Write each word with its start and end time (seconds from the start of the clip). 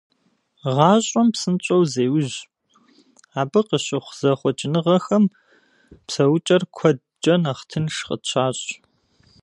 Гъащӏэм 0.75 1.27
псынщӏэу 1.33 1.83
зеужь, 1.93 2.35
абы 3.41 3.61
къыщыхъу 3.67 4.17
зэхъуэкӏыныгъэщӏэхэм 4.19 5.23
псэукӏэр 6.05 6.63
куэдкӏэ 6.75 7.35
нэхъ 7.43 7.63
тынш 7.69 7.95
къытщащӏ. 8.07 8.69